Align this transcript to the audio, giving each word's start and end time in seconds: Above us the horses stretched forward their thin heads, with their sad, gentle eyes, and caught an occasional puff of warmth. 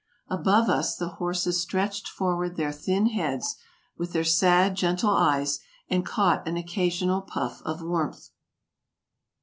Above 0.29 0.67
us 0.67 0.95
the 0.97 1.09
horses 1.21 1.61
stretched 1.61 2.07
forward 2.07 2.55
their 2.55 2.71
thin 2.71 3.05
heads, 3.09 3.57
with 3.99 4.13
their 4.13 4.23
sad, 4.23 4.73
gentle 4.73 5.11
eyes, 5.11 5.59
and 5.91 6.03
caught 6.07 6.47
an 6.47 6.57
occasional 6.57 7.21
puff 7.21 7.61
of 7.65 7.83
warmth. 7.83 8.29